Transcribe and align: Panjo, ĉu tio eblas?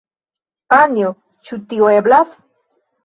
Panjo, 0.73 1.11
ĉu 1.49 1.59
tio 1.75 1.91
eblas? 1.99 2.33